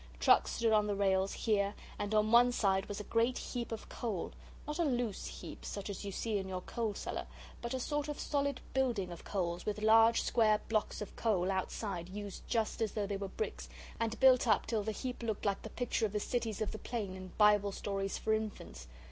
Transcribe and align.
Trucks 0.19 0.53
stood 0.53 0.73
on 0.73 0.87
the 0.87 0.95
rails 0.95 1.31
here, 1.33 1.75
and 1.99 2.15
on 2.15 2.31
one 2.31 2.51
side 2.51 2.87
was 2.87 2.99
a 2.99 3.03
great 3.03 3.37
heap 3.37 3.71
of 3.71 3.87
coal 3.87 4.31
not 4.65 4.79
a 4.79 4.83
loose 4.83 5.27
heap, 5.27 5.63
such 5.63 5.91
as 5.91 6.03
you 6.03 6.11
see 6.11 6.39
in 6.39 6.47
your 6.47 6.61
coal 6.61 6.95
cellar, 6.95 7.27
but 7.61 7.75
a 7.75 7.79
sort 7.79 8.07
of 8.07 8.19
solid 8.19 8.61
building 8.73 9.11
of 9.11 9.23
coals 9.23 9.63
with 9.63 9.79
large 9.83 10.23
square 10.23 10.59
blocks 10.69 11.03
of 11.03 11.15
coal 11.15 11.51
outside 11.51 12.09
used 12.09 12.41
just 12.47 12.81
as 12.81 12.93
though 12.93 13.05
they 13.05 13.15
were 13.17 13.27
bricks, 13.27 13.69
and 13.99 14.19
built 14.19 14.47
up 14.47 14.65
till 14.65 14.81
the 14.81 14.91
heap 14.91 15.21
looked 15.21 15.45
like 15.45 15.61
the 15.61 15.69
picture 15.69 16.07
of 16.07 16.13
the 16.13 16.19
Cities 16.19 16.61
of 16.61 16.71
the 16.71 16.79
Plain 16.79 17.15
in 17.15 17.27
'Bible 17.37 17.71
Stories 17.71 18.17
for 18.17 18.33
Infants.' 18.33 18.87